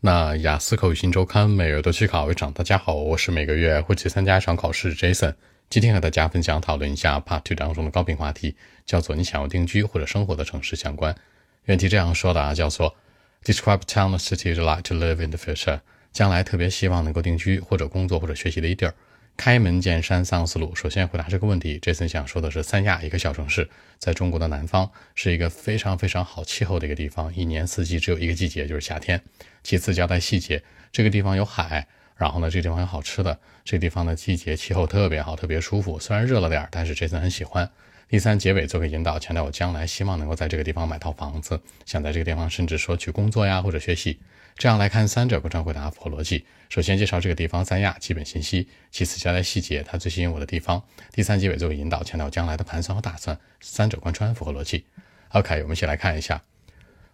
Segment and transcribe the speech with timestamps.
[0.00, 2.52] 那雅思口语新周刊每月都去考一场。
[2.52, 5.34] 大家好，我是每个月会去参加一场考试 Jason。
[5.70, 8.54] 今天和大家分享讨论一下 Part Two 当中的高频话题，
[8.84, 11.16] 叫做你想要定居或者生活的城市相关。
[11.64, 12.94] 原题这样说的啊，叫做
[13.42, 15.80] Describe town or city you'd like to live in the future。
[16.12, 18.94] 将来特别希望能够定居或者工作或者学习的一地儿。
[19.36, 20.74] 开门见山，三思路。
[20.74, 23.68] 首先回答这个问题这次想说的是三亚一个小城市，
[23.98, 29.22] 在中国的南方，是一个非常非常好气候的一个地方，一年四季只有一个季节，就是夏天。
[29.62, 31.86] 其次交代细节，这个地方有海，
[32.16, 37.70] 然后呢，这个地方有好吃的，这地方的季节气候特别好，特别舒服，虽然热了点，但是这次很喜欢。
[38.08, 44.20] 第三结尾做个引导，强调我将来希望能够在这个地方买套房子，想在这个地方甚至说去工作呀或者学习。
[44.56, 46.46] 这样来看，三者贯穿回答符合逻辑。
[46.68, 50.82] 首先介绍这个地方三亚基本信息，其次交代细节，它最吸引我的地方。
[51.12, 53.36] 第三结尾作为引导，强调将来的盘算和打算。
[53.60, 54.84] 三者贯穿，符合逻辑。
[55.30, 56.42] OK，我们一起来看一下。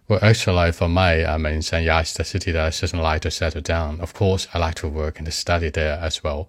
[0.07, 3.29] Well, actually, for me, I mean, Sanya is the city that I certainly like to
[3.29, 3.99] settle down.
[3.99, 6.47] Of course, I like to work and study there as well.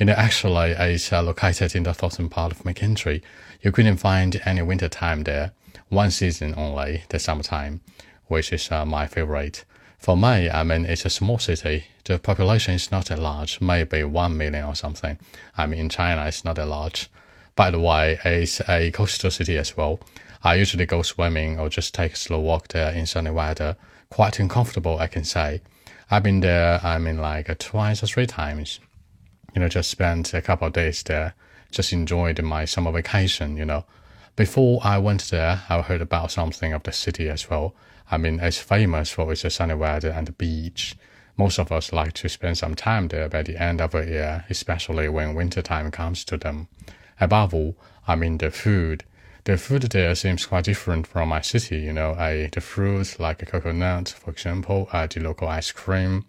[0.00, 3.20] Know, actually, it's uh, located in the southern part of my country.
[3.62, 5.50] You couldn't find any winter time there.
[5.88, 7.80] One season only, the summertime,
[8.26, 9.64] which is uh, my favorite.
[9.98, 11.86] For me, I mean, it's a small city.
[12.04, 15.18] The population is not that large, maybe 1 million or something.
[15.56, 17.10] I mean, in China, it's not that large.
[17.56, 19.98] By the way, it's a coastal city as well.
[20.44, 23.76] I usually go swimming or just take a slow walk there in sunny weather.
[24.10, 25.60] Quite uncomfortable, I can say.
[26.08, 28.78] I've been there, I mean, like twice or three times.
[29.54, 31.34] You know, just spent a couple of days there,
[31.70, 33.84] just enjoyed my summer vacation, you know.
[34.36, 37.74] Before I went there, I heard about something of the city as well.
[38.10, 40.96] I mean, it's famous for its sunny weather and the beach.
[41.36, 44.44] Most of us like to spend some time there by the end of the year,
[44.50, 46.68] especially when winter time comes to them.
[47.20, 49.04] Above all, I mean the food.
[49.44, 51.78] The food there seems quite different from my city.
[51.78, 56.26] You know, I the fruits like a coconut, for example, uh, the local ice cream.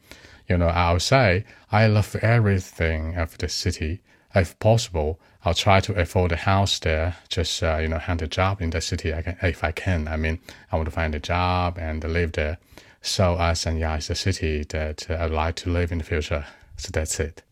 [0.47, 4.01] You know, I'll say I love everything of the city.
[4.33, 7.15] If possible, I'll try to afford a house there.
[7.29, 9.13] Just uh, you know, hand a job in the city.
[9.13, 10.07] I can, if I can.
[10.07, 10.39] I mean,
[10.71, 12.57] I want to find a job and live there.
[13.01, 16.45] So uh, Sanya is the city that I'd like to live in the future.
[16.77, 17.43] So that's it.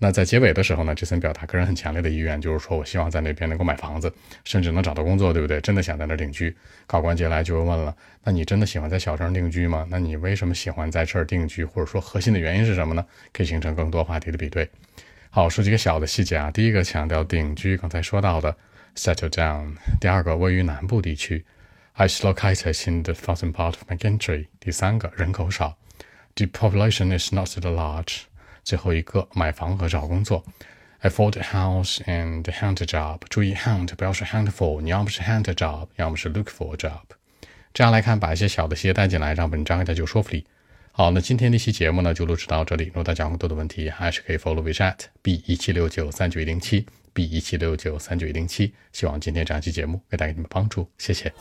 [0.00, 4.12] 那在结尾的时候呢，杰森表达个人很强烈的意愿，就是说我希望在那边能够买房子，
[4.44, 5.60] 甚至能找到工作，对不对？
[5.60, 6.56] 真的想在那儿定居。
[6.86, 9.84] 考官接下来就问了：那你真的喜欢在小城定居吗？
[9.90, 11.64] 那你为什么喜欢在这儿定居？
[11.64, 13.04] 或者说核心的原因是什么呢？
[13.32, 14.70] 可以形成更多话题的比对。
[15.30, 16.48] 好，说几个小的细节啊。
[16.50, 18.56] 第一个强调定居，刚才说到的
[18.94, 19.74] settle down。
[20.00, 21.44] 第二个位于南部地区
[21.96, 24.46] ，is located in the southern part of my country。
[24.60, 25.76] 第三个人口少
[26.36, 28.20] ，the population is not that large。
[28.64, 30.44] 最后一个买房和找工作
[31.02, 33.20] ，afford a house and hunt a job。
[33.28, 37.02] 注意 hunt 不要是 hunt for，你要么是 hunt a job，要么是 look for a job。
[37.72, 40.44] 这样来看，把一些小的细节带进来，让文章更加有说服力。
[40.90, 42.86] 好，那今天这期节目呢就录制到这里。
[42.86, 48.74] 如果大家有更多的问题，还是可以 follow WeChat b 一七六九三九一零七 b 一七六九三九一零七。
[48.92, 51.32] 希望今天这期节目给带给你们帮助，谢谢。